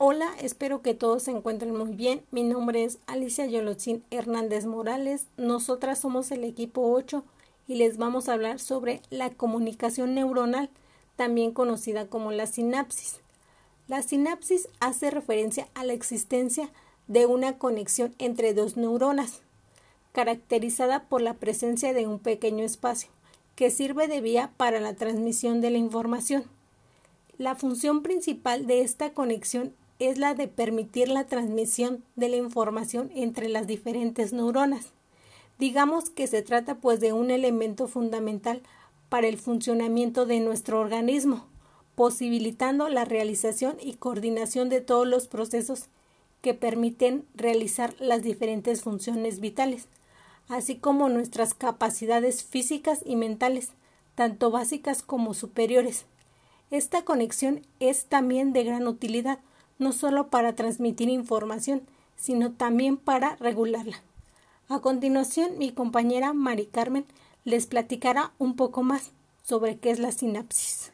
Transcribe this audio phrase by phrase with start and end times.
[0.00, 2.22] Hola, espero que todos se encuentren muy bien.
[2.30, 5.26] Mi nombre es Alicia Yolotzin Hernández Morales.
[5.36, 7.24] Nosotras somos el equipo 8
[7.66, 10.70] y les vamos a hablar sobre la comunicación neuronal,
[11.16, 13.18] también conocida como la sinapsis.
[13.88, 16.70] La sinapsis hace referencia a la existencia
[17.08, 19.42] de una conexión entre dos neuronas,
[20.12, 23.10] caracterizada por la presencia de un pequeño espacio,
[23.56, 26.44] que sirve de vía para la transmisión de la información.
[27.36, 33.10] La función principal de esta conexión es la de permitir la transmisión de la información
[33.14, 34.92] entre las diferentes neuronas.
[35.58, 38.62] Digamos que se trata pues de un elemento fundamental
[39.08, 41.46] para el funcionamiento de nuestro organismo,
[41.94, 45.86] posibilitando la realización y coordinación de todos los procesos
[46.42, 49.88] que permiten realizar las diferentes funciones vitales,
[50.48, 53.70] así como nuestras capacidades físicas y mentales,
[54.14, 56.06] tanto básicas como superiores.
[56.70, 59.40] Esta conexión es también de gran utilidad,
[59.78, 61.82] no solo para transmitir información,
[62.16, 64.02] sino también para regularla.
[64.68, 67.06] A continuación, mi compañera Mari Carmen
[67.44, 70.92] les platicará un poco más sobre qué es la sinapsis.